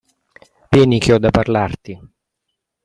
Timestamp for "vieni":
0.71-0.97